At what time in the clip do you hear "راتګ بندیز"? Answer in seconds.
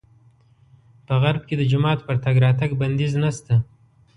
2.45-3.13